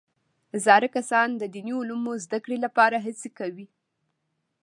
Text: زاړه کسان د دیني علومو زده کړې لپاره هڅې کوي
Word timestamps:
زاړه 0.65 0.87
کسان 0.95 1.29
د 1.37 1.43
دیني 1.53 1.73
علومو 1.79 2.13
زده 2.25 2.37
کړې 2.43 2.57
لپاره 2.65 2.97
هڅې 3.05 3.29
کوي 3.39 3.67